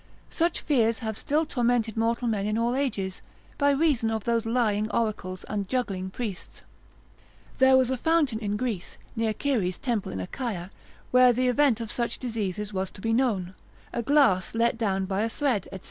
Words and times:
Such 0.31 0.61
fears 0.61 0.97
have 1.05 1.15
still 1.15 1.45
tormented 1.45 1.95
mortal 1.95 2.27
men 2.27 2.47
in 2.47 2.57
all 2.57 2.75
ages, 2.75 3.21
by 3.59 3.69
reason 3.69 4.09
of 4.09 4.23
those 4.23 4.47
lying 4.47 4.89
oracles, 4.89 5.43
and 5.43 5.67
juggling 5.67 6.09
priests. 6.09 6.63
There 7.59 7.77
was 7.77 7.91
a 7.91 7.97
fountain 7.97 8.39
in 8.39 8.57
Greece, 8.57 8.97
near 9.15 9.35
Ceres' 9.39 9.77
temple 9.77 10.11
in 10.11 10.19
Achaia, 10.19 10.71
where 11.11 11.31
the 11.31 11.47
event 11.49 11.81
of 11.81 11.91
such 11.91 12.17
diseases 12.17 12.73
was 12.73 12.89
to 12.89 13.01
be 13.01 13.13
known; 13.13 13.53
A 13.93 14.01
glass 14.01 14.55
let 14.55 14.75
down 14.75 15.05
by 15.05 15.21
a 15.21 15.29
thread, 15.29 15.67
&c. 15.71 15.77